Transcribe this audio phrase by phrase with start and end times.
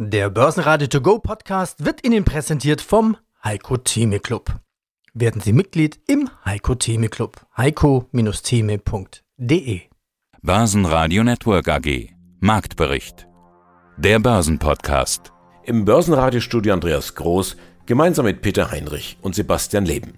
[0.00, 4.60] Der Börsenradio To Go Podcast wird Ihnen präsentiert vom Heiko Theme Club.
[5.12, 7.44] Werden Sie Mitglied im Heiko Theme Club.
[7.56, 9.80] heiko-theme.de
[10.40, 13.26] Börsenradio Network AG Marktbericht
[13.96, 15.32] Der Börsenpodcast
[15.64, 17.56] Im Börsenradiostudio Andreas Groß
[17.86, 20.12] gemeinsam mit Peter Heinrich und Sebastian Leben.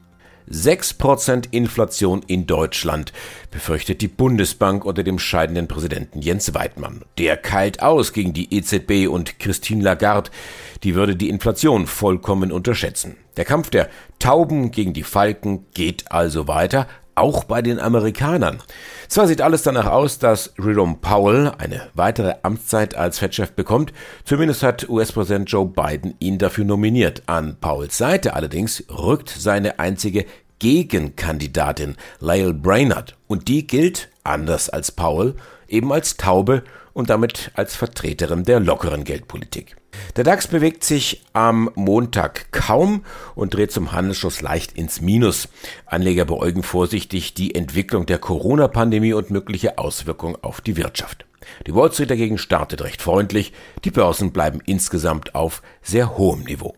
[0.51, 3.13] 6% Inflation in Deutschland,
[3.51, 7.03] befürchtet die Bundesbank unter dem scheidenden Präsidenten Jens Weidmann.
[7.19, 10.31] Der keilt aus gegen die EZB und Christine Lagarde.
[10.83, 13.17] Die würde die Inflation vollkommen unterschätzen.
[13.37, 18.63] Der Kampf der Tauben gegen die Falken geht also weiter, auch bei den Amerikanern.
[19.09, 23.93] Zwar sieht alles danach aus, dass Jerome Powell eine weitere Amtszeit als Fettchef bekommt,
[24.25, 27.23] zumindest hat US-Präsident Joe Biden ihn dafür nominiert.
[27.27, 30.25] An Powells Seite allerdings rückt seine einzige
[30.61, 35.35] Gegenkandidatin Lyle Brainerd und die gilt, anders als Powell,
[35.67, 39.77] eben als Taube und damit als Vertreterin der lockeren Geldpolitik.
[40.17, 43.05] Der DAX bewegt sich am Montag kaum
[43.35, 45.49] und dreht zum Handelsschluss leicht ins Minus.
[45.87, 51.27] Anleger beäugen vorsichtig die Entwicklung der Corona-Pandemie und mögliche Auswirkungen auf die Wirtschaft.
[51.67, 53.53] Die Wall Street dagegen startet recht freundlich,
[53.85, 56.75] die Börsen bleiben insgesamt auf sehr hohem Niveau.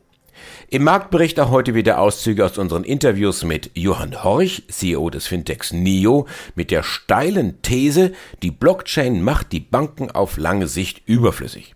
[0.68, 5.72] Im Marktbericht auch heute wieder Auszüge aus unseren Interviews mit Johann Horch, CEO des Fintechs
[5.72, 8.12] NIO, mit der steilen These,
[8.42, 11.74] die Blockchain macht die Banken auf lange Sicht überflüssig.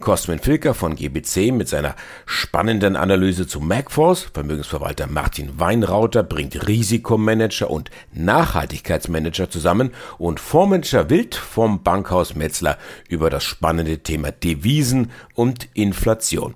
[0.00, 1.94] Cosmin Filker von GBC mit seiner
[2.26, 11.34] spannenden Analyse zu Macforce, Vermögensverwalter Martin Weinrauter bringt Risikomanager und Nachhaltigkeitsmanager zusammen und Fondsmanager Wild
[11.34, 16.54] vom Bankhaus Metzler über das spannende Thema Devisen und Inflation.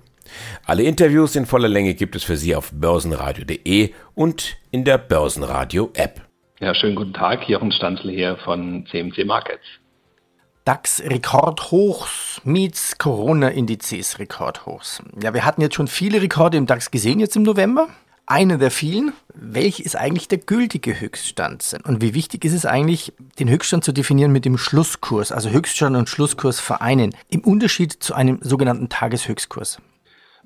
[0.65, 6.21] Alle Interviews in voller Länge gibt es für Sie auf börsenradio.de und in der Börsenradio-App.
[6.59, 9.65] Ja, schönen guten Tag, Jochen Stanzl hier von CMC Markets.
[10.65, 15.03] DAX Rekordhochs meets Corona-Indizes Rekordhochs.
[15.21, 17.89] Ja, wir hatten jetzt schon viele Rekorde im DAX gesehen jetzt im November.
[18.25, 19.11] Einer der vielen.
[19.33, 21.75] Welch ist eigentlich der gültige Höchststand?
[21.83, 25.97] Und wie wichtig ist es eigentlich, den Höchststand zu definieren mit dem Schlusskurs, also Höchststand
[25.97, 29.79] und Schlusskurs vereinen, im Unterschied zu einem sogenannten Tageshöchstkurs?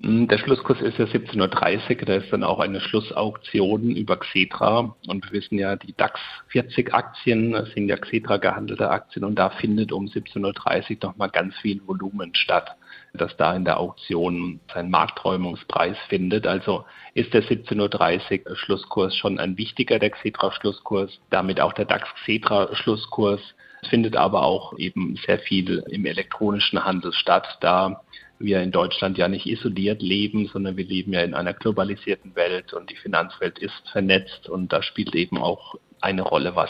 [0.04, 4.96] Hm, der Schlusskurs ist ja 17.30 Uhr, da ist dann auch eine Schlussauktion über Xetra.
[5.08, 6.20] Und wir wissen ja, die DAX
[6.50, 11.56] 40 Aktien sind ja Xetra gehandelte Aktien und da findet um 17.30 Uhr nochmal ganz
[11.58, 12.76] viel Volumen statt,
[13.14, 16.46] das da in der Auktion seinen Markträumungspreis findet.
[16.46, 16.86] Also
[17.16, 22.08] ist der 17.30 Uhr Schlusskurs schon ein wichtiger, der Xetra Schlusskurs, damit auch der DAX
[22.22, 23.42] Xetra Schlusskurs.
[23.90, 28.02] Findet aber auch eben sehr viel im elektronischen Handel statt, da
[28.40, 32.74] wir in Deutschland ja nicht isoliert leben, sondern wir leben ja in einer globalisierten Welt
[32.74, 36.70] und die Finanzwelt ist vernetzt und da spielt eben auch eine Rolle, was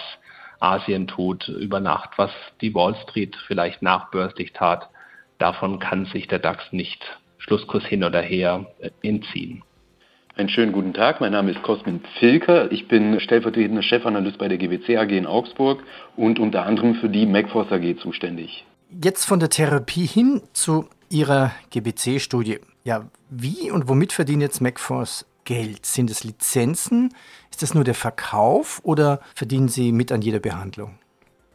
[0.59, 4.89] Asien tut über Nacht, was die Wall Street vielleicht nachbörslich tat.
[5.37, 7.03] Davon kann sich der DAX nicht
[7.37, 8.65] Schlusskurs hin oder her
[9.03, 9.63] entziehen.
[10.37, 12.71] Einen schönen guten Tag, mein Name ist Cosmin Filker.
[12.71, 15.81] Ich bin stellvertretender Chefanalyst bei der GWC AG in Augsburg
[16.15, 18.63] und unter anderem für die MacForce AG zuständig.
[19.03, 22.59] Jetzt von der Therapie hin zu Ihrer GBC-Studie.
[22.83, 25.87] Ja, wie und womit verdient jetzt MacForce Geld?
[25.87, 27.15] Sind es Lizenzen?
[27.49, 30.99] Ist das nur der Verkauf oder verdienen Sie mit an jeder Behandlung?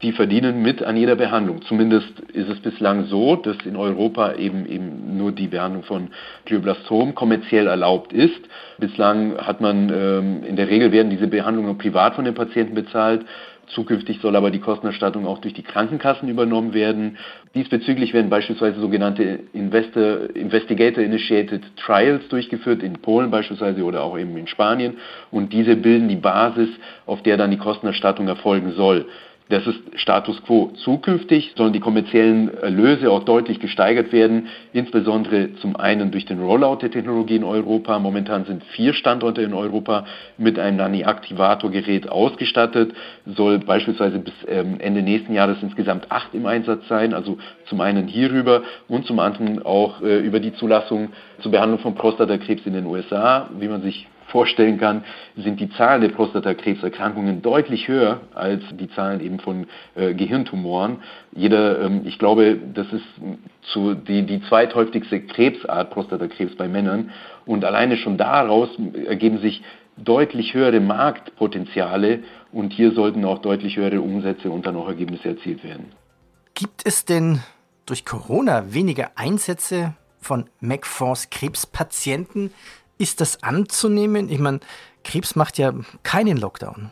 [0.02, 1.62] Die verdienen mit an jeder Behandlung.
[1.62, 6.08] Zumindest ist es bislang so, dass in Europa eben, eben nur die Behandlung von
[6.44, 8.40] Glioblastom kommerziell erlaubt ist.
[8.78, 13.24] Bislang hat man, ähm, in der Regel werden diese Behandlungen privat von den Patienten bezahlt.
[13.68, 17.16] Zukünftig soll aber die Kostenerstattung auch durch die Krankenkassen übernommen werden.
[17.54, 24.48] Diesbezüglich werden beispielsweise sogenannte Investor, Investigator-Initiated Trials durchgeführt, in Polen beispielsweise oder auch eben in
[24.48, 24.98] Spanien.
[25.30, 26.70] Und diese bilden die Basis,
[27.06, 29.06] auf der dann die Kostenerstattung erfolgen soll.
[29.48, 30.72] Das ist Status quo.
[30.76, 36.76] Zukünftig sollen die kommerziellen Erlöse auch deutlich gesteigert werden, insbesondere zum einen durch den Rollout
[36.76, 37.98] der Technologie in Europa.
[37.98, 40.06] Momentan sind vier Standorte in Europa
[40.38, 42.94] mit einem Nani-Aktivator-Gerät ausgestattet,
[43.26, 47.36] soll beispielsweise bis ähm, Ende nächsten Jahres insgesamt acht im Einsatz sein, also
[47.66, 51.10] zum einen hierüber und zum anderen auch äh, über die Zulassung
[51.40, 55.04] zur Behandlung von Prostatakrebs in den USA, wie man sich vorstellen kann,
[55.36, 60.96] sind die Zahlen der Prostatakrebserkrankungen deutlich höher als die Zahlen eben von äh, Gehirntumoren.
[61.32, 63.04] Jeder, ähm, ich glaube, das ist
[63.72, 67.10] zu, die, die zweithäufigste Krebsart Prostatakrebs bei Männern.
[67.46, 68.70] Und alleine schon daraus
[69.06, 69.62] ergeben sich
[69.96, 72.20] deutlich höhere Marktpotenziale
[72.50, 75.92] und hier sollten auch deutlich höhere Umsätze und dann auch Ergebnisse erzielt werden.
[76.54, 77.40] Gibt es denn
[77.86, 82.52] durch Corona weniger Einsätze von MacForce Krebspatienten?
[82.98, 84.28] Ist das anzunehmen?
[84.28, 84.60] Ich meine,
[85.04, 85.72] Krebs macht ja
[86.02, 86.90] keinen Lockdown.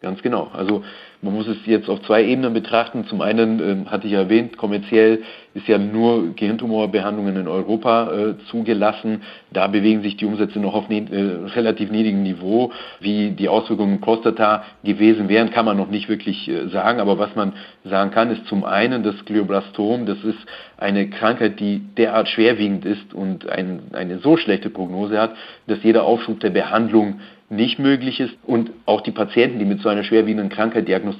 [0.00, 0.48] Ganz genau.
[0.52, 0.84] Also
[1.24, 3.06] man muss es jetzt auf zwei Ebenen betrachten.
[3.06, 5.22] Zum einen äh, hatte ich erwähnt, kommerziell
[5.54, 9.22] ist ja nur Gehirntumorbehandlungen in Europa äh, zugelassen.
[9.50, 12.72] Da bewegen sich die Umsätze noch auf ne äh, relativ niedrigem Niveau.
[13.00, 17.00] Wie die Auswirkungen Prostata gewesen wären, kann man noch nicht wirklich äh, sagen.
[17.00, 17.54] Aber was man
[17.84, 20.04] sagen kann, ist zum einen das Glioblastom.
[20.04, 20.38] Das ist
[20.76, 25.34] eine Krankheit, die derart schwerwiegend ist und ein, eine so schlechte Prognose hat,
[25.66, 28.34] dass jeder Aufschub der Behandlung nicht möglich ist.
[28.44, 31.13] Und auch die Patienten, die mit so einer schwerwiegenden Krankheit diagnostiziert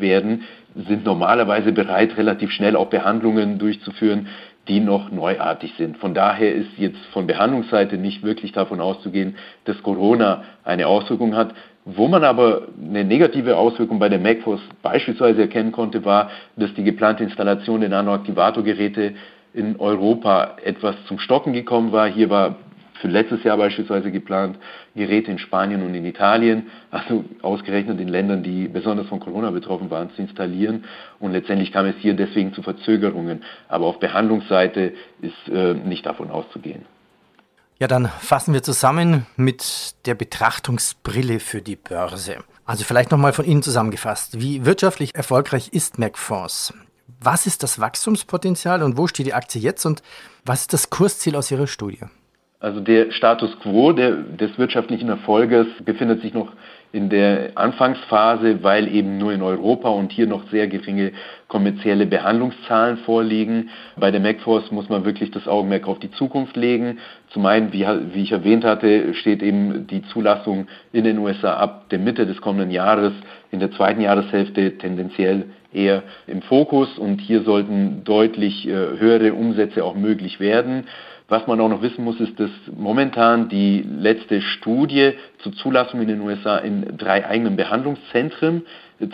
[0.00, 0.42] werden,
[0.74, 4.28] sind normalerweise bereit, relativ schnell auch Behandlungen durchzuführen,
[4.68, 5.96] die noch neuartig sind.
[5.96, 11.54] Von daher ist jetzt von Behandlungsseite nicht wirklich davon auszugehen, dass Corona eine Auswirkung hat.
[11.84, 16.84] Wo man aber eine negative Auswirkung bei der MacForce beispielsweise erkennen konnte, war, dass die
[16.84, 19.14] geplante Installation der Nanoaktivatorgeräte
[19.54, 22.06] in Europa etwas zum Stocken gekommen war.
[22.06, 22.56] Hier war
[23.00, 24.58] für letztes Jahr beispielsweise geplant,
[24.94, 29.90] Geräte in Spanien und in Italien, also ausgerechnet in Ländern, die besonders von Corona betroffen
[29.90, 30.84] waren, zu installieren.
[31.18, 33.42] Und letztendlich kam es hier deswegen zu Verzögerungen.
[33.68, 36.84] Aber auf Behandlungsseite ist äh, nicht davon auszugehen.
[37.78, 42.36] Ja, dann fassen wir zusammen mit der Betrachtungsbrille für die Börse.
[42.66, 44.38] Also vielleicht nochmal von Ihnen zusammengefasst.
[44.38, 46.74] Wie wirtschaftlich erfolgreich ist MacForce?
[47.22, 50.02] Was ist das Wachstumspotenzial und wo steht die Aktie jetzt und
[50.44, 52.00] was ist das Kursziel aus Ihrer Studie?
[52.62, 56.52] Also der Status quo der, des wirtschaftlichen Erfolges befindet sich noch
[56.92, 61.12] in der Anfangsphase, weil eben nur in Europa und hier noch sehr geringe
[61.48, 63.70] kommerzielle Behandlungszahlen vorliegen.
[63.96, 66.98] Bei der MacForce muss man wirklich das Augenmerk auf die Zukunft legen.
[67.30, 71.88] Zum einen, wie, wie ich erwähnt hatte, steht eben die Zulassung in den USA ab
[71.90, 73.12] der Mitte des kommenden Jahres,
[73.50, 79.84] in der zweiten Jahreshälfte tendenziell eher im Fokus und hier sollten deutlich äh, höhere Umsätze
[79.84, 80.88] auch möglich werden.
[81.30, 86.08] Was man auch noch wissen muss, ist, dass momentan die letzte Studie zur Zulassung in
[86.08, 88.62] den USA in drei eigenen Behandlungszentren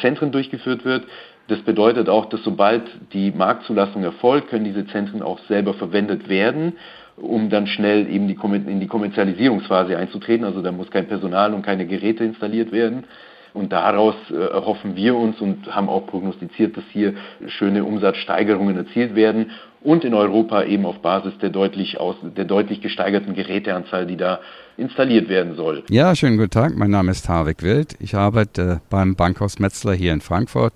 [0.01, 1.05] Zentren durchgeführt wird.
[1.49, 6.73] Das bedeutet auch, dass sobald die Marktzulassung erfolgt, können diese Zentren auch selber verwendet werden,
[7.19, 10.47] um dann schnell eben die, in die Kommerzialisierungsphase einzutreten.
[10.47, 13.05] Also da muss kein Personal und keine Geräte installiert werden.
[13.53, 17.15] Und daraus äh, erhoffen wir uns und haben auch prognostiziert, dass hier
[17.47, 19.51] schöne Umsatzsteigerungen erzielt werden
[19.87, 24.41] und in Europa eben auf Basis der deutlich, aus, der deutlich gesteigerten Geräteanzahl, die da
[24.77, 25.85] installiert werden soll.
[25.89, 26.77] Ja, schönen guten Tag.
[26.77, 27.95] Mein Name ist Harvik Wild.
[28.01, 30.75] Ich arbeite beim Bankhaus Metzler hier in Frankfurt.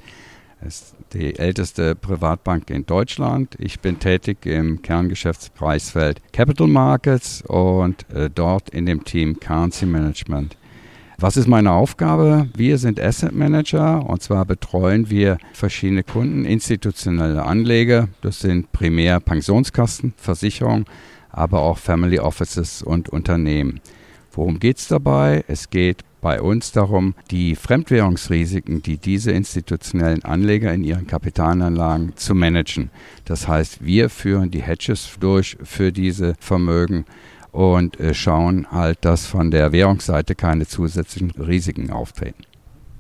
[0.64, 3.56] Es ist die älteste Privatbank in Deutschland.
[3.58, 10.56] Ich bin tätig im Kerngeschäftspreisfeld Capital Markets und äh, dort in dem Team Currency Management.
[11.22, 12.48] Was ist meine Aufgabe?
[12.56, 18.08] Wir sind Asset Manager und zwar betreuen wir verschiedene Kunden, institutionelle Anleger.
[18.22, 20.86] Das sind primär Pensionskassen, Versicherungen,
[21.28, 23.80] aber auch Family Offices und Unternehmen.
[24.32, 25.44] Worum geht es dabei?
[25.46, 32.34] Es geht bei uns darum, die Fremdwährungsrisiken, die diese institutionellen Anleger in ihren Kapitalanlagen zu
[32.34, 32.88] managen.
[33.26, 37.04] Das heißt, wir führen die Hedges durch für diese Vermögen
[37.52, 42.44] und äh, schauen halt, dass von der Währungsseite keine zusätzlichen Risiken auftreten.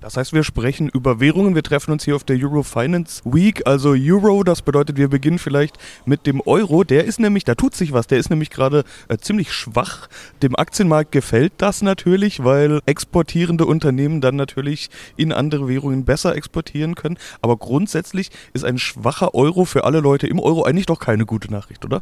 [0.00, 1.54] Das heißt, wir sprechen über Währungen.
[1.54, 3.66] Wir treffen uns hier auf der Euro Finance Week.
[3.66, 5.76] Also Euro, das bedeutet, wir beginnen vielleicht
[6.06, 6.84] mit dem Euro.
[6.84, 8.06] Der ist nämlich, da tut sich was.
[8.06, 10.08] Der ist nämlich gerade äh, ziemlich schwach.
[10.42, 16.94] Dem Aktienmarkt gefällt das natürlich, weil exportierende Unternehmen dann natürlich in andere Währungen besser exportieren
[16.94, 17.18] können.
[17.42, 21.52] Aber grundsätzlich ist ein schwacher Euro für alle Leute im Euro eigentlich doch keine gute
[21.52, 22.00] Nachricht, oder?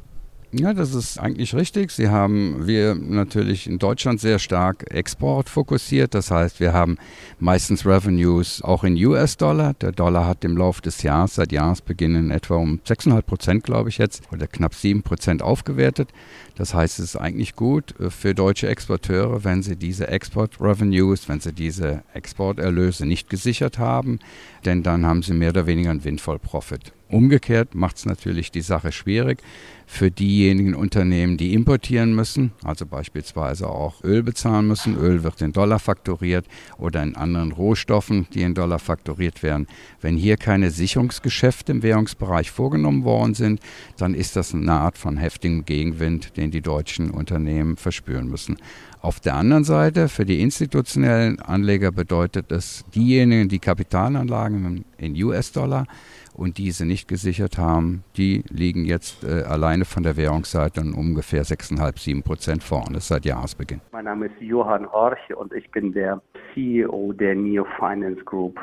[0.51, 1.91] Ja, das ist eigentlich richtig.
[1.91, 6.15] Sie haben wir natürlich in Deutschland sehr stark Export fokussiert.
[6.15, 6.97] Das heißt, wir haben
[7.39, 9.75] meistens Revenues auch in US-Dollar.
[9.75, 13.91] Der Dollar hat im Laufe des Jahres, seit Jahresbeginn in etwa um 6,5 Prozent, glaube
[13.91, 16.09] ich jetzt, oder knapp 7 Prozent aufgewertet.
[16.57, 21.41] Das heißt, es ist eigentlich gut äh, für deutsche Exporteure, wenn sie diese Export-Revenues, wenn
[21.41, 24.19] sie diese Exporterlöse nicht gesichert haben,
[24.65, 26.93] denn dann haben sie mehr oder weniger einen Windfall-Profit.
[27.11, 29.39] Umgekehrt macht es natürlich die Sache schwierig
[29.87, 34.99] für diejenigen Unternehmen, die importieren müssen, also beispielsweise auch Öl bezahlen müssen.
[34.99, 36.47] Öl wird in Dollar fakturiert
[36.77, 39.67] oder in anderen Rohstoffen, die in Dollar fakturiert werden.
[40.03, 43.61] Wenn hier keine Sicherungsgeschäfte im Währungsbereich vorgenommen worden sind,
[43.97, 48.59] dann ist das eine Art von heftigem Gegenwind, den die deutschen Unternehmen verspüren müssen.
[49.01, 54.48] Auf der anderen Seite, für die institutionellen Anleger bedeutet es, diejenigen, die Kapitalanlagen
[54.97, 55.87] in US-Dollar
[56.35, 61.45] und diese nicht gesichert haben, die liegen jetzt äh, alleine von der Währungsseite um ungefähr
[61.45, 63.81] 6,5, 7 Prozent vorne seit Jahresbeginn.
[63.93, 66.23] Mein Name ist Johann Horch und ich bin der
[66.55, 68.59] CEO der Neo Finance Group.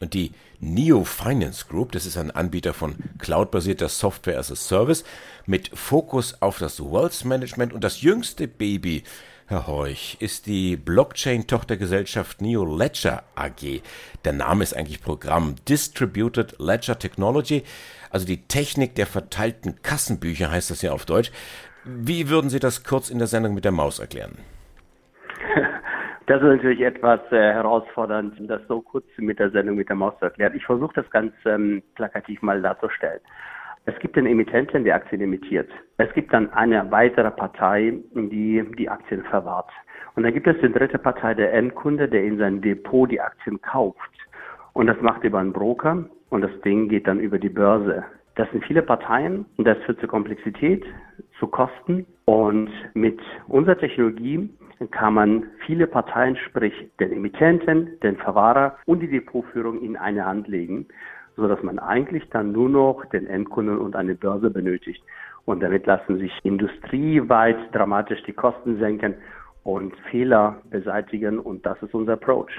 [0.00, 5.04] Und die Neo Finance Group, das ist ein Anbieter von cloudbasierter Software as a Service
[5.46, 9.04] mit Fokus auf das Wealth Management und das jüngste Baby
[9.52, 13.82] Herr Horch, ist die Blockchain-Tochtergesellschaft Neo Ledger AG.
[14.24, 17.62] Der Name ist eigentlich Programm Distributed Ledger Technology,
[18.10, 21.30] also die Technik der verteilten Kassenbücher heißt das ja auf Deutsch.
[21.84, 24.38] Wie würden Sie das kurz in der Sendung mit der Maus erklären?
[26.26, 30.16] Das ist natürlich etwas äh, herausfordernd, das so kurz mit der Sendung mit der Maus
[30.20, 30.54] zu erklären.
[30.54, 33.20] Ich versuche das ganz ähm, plakativ mal darzustellen.
[33.84, 35.68] Es gibt den Emittenten, der Aktien emittiert.
[35.96, 39.70] Es gibt dann eine weitere Partei, die die Aktien verwahrt.
[40.14, 43.60] Und dann gibt es die dritte Partei, der Endkunde, der in sein Depot die Aktien
[43.60, 43.98] kauft.
[44.72, 48.04] Und das macht über einen Broker und das Ding geht dann über die Börse.
[48.36, 50.84] Das sind viele Parteien und das führt zur Komplexität,
[51.38, 52.06] zu Kosten.
[52.24, 54.48] Und mit unserer Technologie
[54.92, 60.46] kann man viele Parteien, sprich den Emittenten, den Verwahrer und die Depotführung in eine Hand
[60.46, 60.86] legen
[61.36, 65.02] so dass man eigentlich dann nur noch den Endkunden und eine Börse benötigt.
[65.44, 69.14] Und damit lassen sich industrieweit dramatisch die Kosten senken
[69.64, 72.52] und Fehler beseitigen und das ist unser Approach.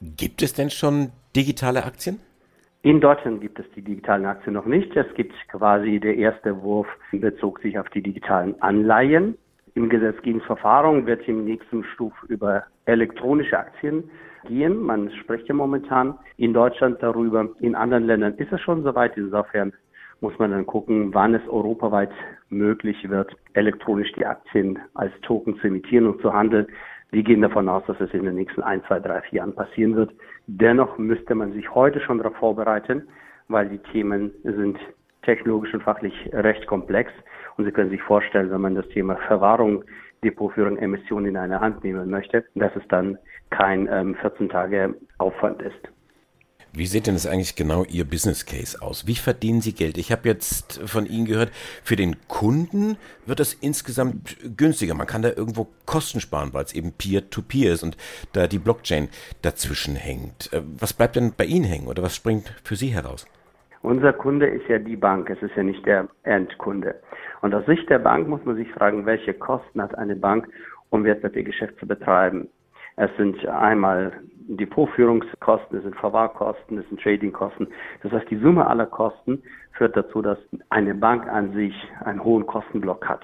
[0.00, 2.20] Gibt es denn schon digitale Aktien?
[2.82, 4.94] In Deutschland gibt es die digitalen Aktien noch nicht.
[4.94, 9.38] Es gibt quasi der erste Wurf bezog sich auf die digitalen Anleihen.
[9.74, 14.10] Im Gesetzgebungsverfahren wird im nächsten Stuf über elektronische Aktien
[14.46, 14.80] gehen.
[14.80, 17.48] Man spricht ja momentan in Deutschland darüber.
[17.60, 19.16] In anderen Ländern ist es schon soweit.
[19.16, 19.72] Insofern
[20.20, 22.10] muss man dann gucken, wann es europaweit
[22.48, 26.66] möglich wird, elektronisch die Aktien als Token zu emittieren und zu handeln.
[27.10, 29.94] Wir gehen davon aus, dass es in den nächsten ein, zwei, drei, vier Jahren passieren
[29.96, 30.12] wird.
[30.46, 33.06] Dennoch müsste man sich heute schon darauf vorbereiten,
[33.48, 34.78] weil die Themen sind
[35.22, 37.12] technologisch und fachlich recht komplex.
[37.56, 39.84] Und Sie können sich vorstellen, wenn man das Thema Verwahrung
[40.24, 43.18] Depotführung Emissionen in eine Hand nehmen möchte, dass es dann
[43.50, 45.88] kein ähm, 14 Tage Aufwand ist.
[46.76, 49.06] Wie sieht denn das eigentlich genau Ihr Business Case aus?
[49.06, 49.96] Wie verdienen Sie Geld?
[49.96, 51.52] Ich habe jetzt von Ihnen gehört,
[51.84, 54.94] für den Kunden wird das insgesamt günstiger.
[54.94, 57.96] Man kann da irgendwo Kosten sparen, weil es eben Peer-to-Peer -Peer ist und
[58.32, 59.08] da die Blockchain
[59.42, 60.52] dazwischen hängt.
[60.52, 63.24] Äh, was bleibt denn bei Ihnen hängen oder was springt für Sie heraus?
[63.84, 66.94] Unser Kunde ist ja die Bank, es ist ja nicht der Endkunde.
[67.42, 70.48] Und aus Sicht der Bank muss man sich fragen, welche Kosten hat eine Bank,
[70.88, 72.48] um Wertpapiergeschäft zu betreiben.
[72.96, 74.10] Es sind einmal
[74.48, 77.68] Depotführungskosten, es sind Verwahrkosten, es sind Tradingkosten.
[78.02, 80.38] Das heißt, die Summe aller Kosten führt dazu, dass
[80.70, 81.74] eine Bank an sich
[82.06, 83.20] einen hohen Kostenblock hat.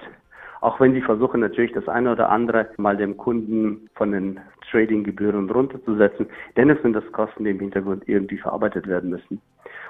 [0.61, 4.39] Auch wenn sie versuchen natürlich das eine oder andere mal dem Kunden von den
[4.69, 9.41] Tradinggebühren runterzusetzen, dennoch sind das Kosten, die im Hintergrund irgendwie verarbeitet werden müssen.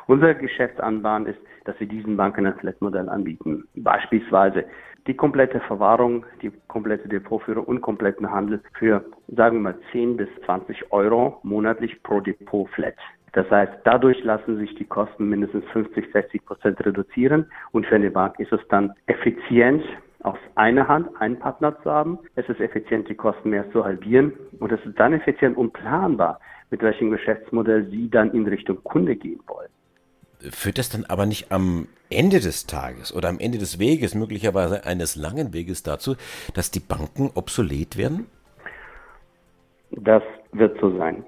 [0.08, 3.66] Unser Geschäftsanbahn ist, dass wir diesen Banken ein Flat-Modell anbieten.
[3.76, 4.66] Beispielsweise
[5.08, 10.30] die komplette Verwahrung, die komplette Depotführung und kompletten Handel für, sagen wir mal, 10 bis
[10.46, 12.96] 20 Euro monatlich pro Depot flat.
[13.34, 18.12] Das heißt, dadurch lassen sich die Kosten mindestens 50, 60 Prozent reduzieren und für eine
[18.12, 19.84] Bank ist es dann effizient,
[20.24, 22.20] aus einer Hand einen Partner zu haben.
[22.36, 26.40] Es ist effizient, die Kosten mehr zu halbieren und es ist dann effizient und planbar,
[26.70, 29.70] mit welchem Geschäftsmodell Sie dann in Richtung Kunde gehen wollen
[30.50, 34.86] führt das dann aber nicht am Ende des Tages oder am Ende des Weges, möglicherweise
[34.86, 36.16] eines langen Weges dazu,
[36.54, 38.28] dass die Banken obsolet werden?
[39.92, 41.24] Das wird so sein.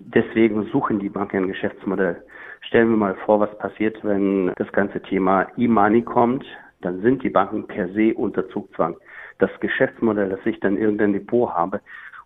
[0.00, 2.22] Deswegen suchen die Banken ein Geschäftsmodell.
[2.60, 6.44] Stellen wir mal vor, was passiert, wenn das ganze Thema E-Money kommt,
[6.80, 8.96] dann sind die Banken per se unter Zugzwang.
[9.38, 11.80] Das Geschäftsmodell, das ich dann irgendein Depot habe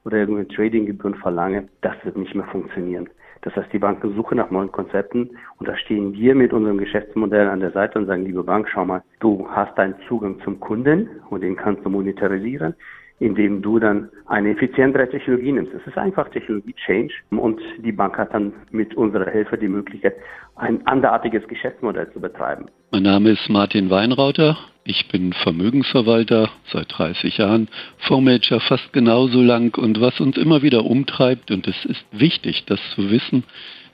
[0.05, 3.09] oder irgendeine Tradinggebühren verlange, das wird nicht mehr funktionieren.
[3.43, 7.49] Das heißt, die Banken suchen nach neuen Konzepten und da stehen wir mit unserem Geschäftsmodell
[7.49, 11.09] an der Seite und sagen, liebe Bank, schau mal, du hast einen Zugang zum Kunden
[11.29, 12.75] und den kannst du monetarisieren
[13.23, 15.73] indem du dann eine effizientere Technologie nimmst.
[15.73, 20.17] Es ist einfach Technologie-Change und die Bank hat dann mit unserer Hilfe die Möglichkeit,
[20.57, 22.67] ein anderartiges Geschäftsmodell zu betreiben.
[22.91, 24.59] Mein Name ist Martin Weinrauter.
[24.85, 30.85] Ich bin Vermögensverwalter seit 30 Jahren, Fondsmanager fast genauso lang und was uns immer wieder
[30.85, 33.45] umtreibt, und es ist wichtig, das zu wissen,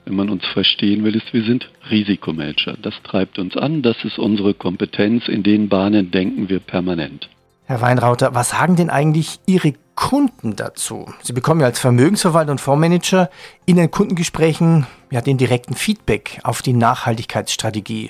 [0.05, 2.75] wenn man uns verstehen will, ist, wir sind Risikomanager.
[2.81, 7.29] Das treibt uns an, das ist unsere Kompetenz, in den Bahnen denken wir permanent.
[7.69, 11.13] Herr Weinrauter, was sagen denn eigentlich Ihre Kunden dazu?
[11.21, 13.29] Sie bekommen ja als Vermögensverwalter und Fondsmanager
[13.67, 18.09] in den Kundengesprächen ja den direkten Feedback auf die Nachhaltigkeitsstrategie.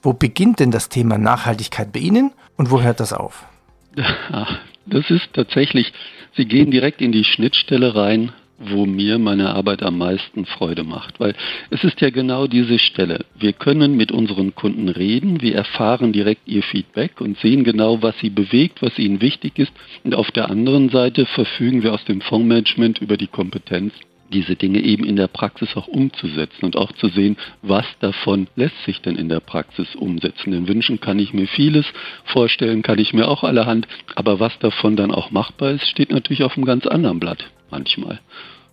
[0.00, 3.44] Wo beginnt denn das Thema Nachhaltigkeit bei Ihnen und wo hört das auf?
[4.90, 5.92] Das ist tatsächlich,
[6.34, 11.20] Sie gehen direkt in die Schnittstelle rein wo mir meine Arbeit am meisten Freude macht.
[11.20, 11.34] Weil
[11.70, 13.24] es ist ja genau diese Stelle.
[13.38, 18.18] Wir können mit unseren Kunden reden, wir erfahren direkt ihr Feedback und sehen genau, was
[18.18, 19.72] sie bewegt, was ihnen wichtig ist.
[20.04, 23.92] Und auf der anderen Seite verfügen wir aus dem Fondsmanagement über die Kompetenz,
[24.32, 28.84] diese Dinge eben in der Praxis auch umzusetzen und auch zu sehen, was davon lässt
[28.84, 30.50] sich denn in der Praxis umsetzen.
[30.50, 31.86] Denn wünschen kann ich mir vieles,
[32.24, 36.42] vorstellen kann ich mir auch allerhand, aber was davon dann auch machbar ist, steht natürlich
[36.42, 38.20] auf einem ganz anderen Blatt manchmal.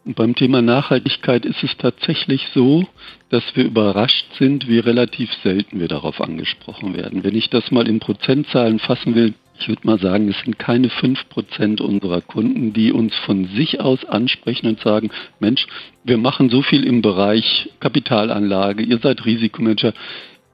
[0.06, 2.88] Und beim Thema Nachhaltigkeit ist es tatsächlich so,
[3.30, 7.24] dass wir überrascht sind, wie relativ selten wir darauf angesprochen werden.
[7.24, 10.90] Wenn ich das mal in Prozentzahlen fassen will, ich würde mal sagen, es sind keine
[10.90, 15.10] fünf Prozent unserer Kunden, die uns von sich aus ansprechen und sagen,
[15.40, 15.66] Mensch,
[16.04, 19.94] wir machen so viel im Bereich Kapitalanlage, ihr seid Risikomanager,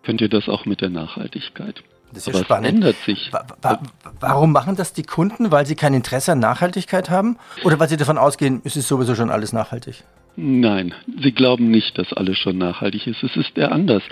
[0.03, 1.83] könnt ihr das auch mit der Nachhaltigkeit?
[2.13, 2.67] Das ist ja Aber spannend.
[2.67, 3.31] Es ändert sich.
[4.19, 5.51] Warum machen das die Kunden?
[5.51, 7.37] Weil sie kein Interesse an Nachhaltigkeit haben?
[7.63, 10.03] Oder weil sie davon ausgehen, es ist sowieso schon alles nachhaltig?
[10.35, 13.21] Nein, sie glauben nicht, dass alles schon nachhaltig ist.
[13.23, 14.03] Es ist eher anders.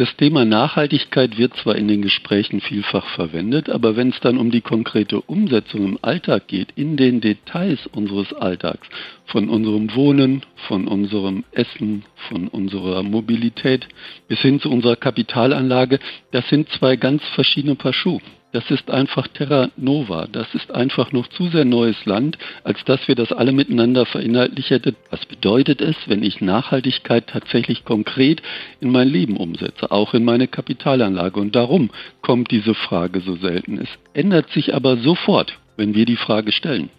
[0.00, 4.50] Das Thema Nachhaltigkeit wird zwar in den Gesprächen vielfach verwendet, aber wenn es dann um
[4.50, 8.88] die konkrete Umsetzung im Alltag geht, in den Details unseres Alltags,
[9.26, 13.88] von unserem Wohnen, von unserem Essen, von unserer Mobilität
[14.26, 15.98] bis hin zu unserer Kapitalanlage,
[16.30, 18.22] das sind zwei ganz verschiedene Paar Schuhe.
[18.52, 20.26] Das ist einfach Terra Nova.
[20.26, 24.70] Das ist einfach noch zu sehr neues Land, als dass wir das alle miteinander verinhaltlich
[24.70, 24.96] hätten.
[25.10, 28.42] Was bedeutet es, wenn ich Nachhaltigkeit tatsächlich konkret
[28.80, 31.38] in mein Leben umsetze, auch in meine Kapitalanlage?
[31.38, 31.90] Und darum
[32.22, 33.78] kommt diese Frage so selten.
[33.78, 36.90] Es ändert sich aber sofort, wenn wir die Frage stellen.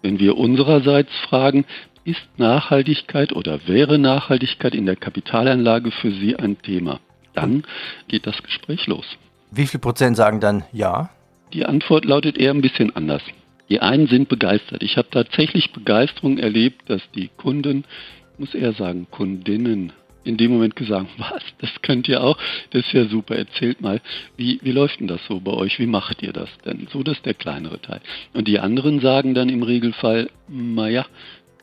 [0.00, 1.66] Wenn wir unsererseits fragen,
[2.04, 7.00] ist Nachhaltigkeit oder wäre Nachhaltigkeit in der Kapitalanlage für Sie ein Thema?
[7.34, 7.64] Dann
[8.08, 9.18] geht das Gespräch los.
[9.54, 11.10] Wie viel Prozent sagen dann ja?
[11.52, 13.22] Die Antwort lautet eher ein bisschen anders.
[13.68, 14.82] Die einen sind begeistert.
[14.82, 17.84] Ich habe tatsächlich Begeisterung erlebt, dass die Kunden,
[18.32, 19.92] ich muss eher sagen Kundinnen,
[20.24, 22.36] in dem Moment gesagt, was, das könnt ihr auch,
[22.70, 24.00] das ist ja super, erzählt mal,
[24.36, 26.88] wie, wie läuft denn das so bei euch, wie macht ihr das denn?
[26.92, 28.00] So, das ist der kleinere Teil.
[28.32, 31.06] Und die anderen sagen dann im Regelfall, naja,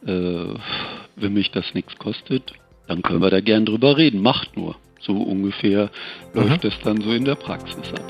[0.05, 0.45] äh,
[1.17, 2.53] wenn mich das nichts kostet,
[2.87, 4.77] dann können wir da gern drüber reden, macht nur.
[5.01, 5.89] So ungefähr
[6.33, 6.41] mhm.
[6.41, 8.03] läuft es dann so in der Praxis ab.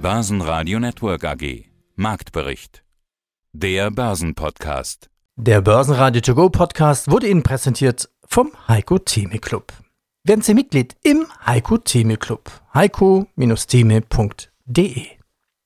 [0.00, 1.64] Börsenradio Network AG
[1.96, 2.84] Marktbericht
[3.52, 9.72] Der Börsenpodcast Der Börsenradio To Go Podcast wurde Ihnen präsentiert vom Heiko Theme Club.
[10.24, 12.50] Werden Sie Mitglied im Heiko Theme Club.
[12.74, 15.15] heiko-theme.de